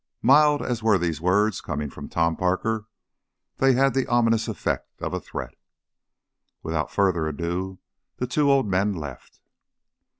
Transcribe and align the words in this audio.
Mild 0.23 0.63
as 0.63 0.81
were 0.81 0.97
these 0.97 1.21
words, 1.21 1.61
coming 1.61 1.91
from 1.91 2.09
Tom 2.09 2.35
Parker 2.35 2.87
they 3.57 3.73
had 3.73 3.93
the 3.93 4.07
ominous 4.07 4.47
effect 4.47 4.99
of 4.99 5.13
a 5.13 5.19
threat. 5.21 5.53
Without 6.63 6.89
further 6.89 7.27
ado 7.27 7.77
the 8.17 8.25
two 8.25 8.49
old 8.51 8.65
men 8.67 8.93
left. 8.93 9.39